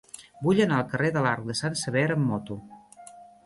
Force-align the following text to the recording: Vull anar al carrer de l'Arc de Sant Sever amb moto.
Vull 0.45 0.61
anar 0.65 0.79
al 0.83 0.87
carrer 0.93 1.11
de 1.19 1.23
l'Arc 1.27 1.47
de 1.51 1.59
Sant 1.61 1.79
Sever 1.85 2.09
amb 2.19 2.29
moto. 2.33 2.61